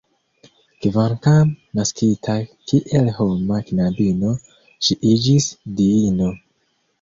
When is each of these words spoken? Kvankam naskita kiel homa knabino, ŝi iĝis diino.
Kvankam 0.85 1.47
naskita 1.79 2.35
kiel 2.71 3.11
homa 3.19 3.59
knabino, 3.67 4.33
ŝi 4.89 4.99
iĝis 5.13 5.49
diino. 5.83 6.33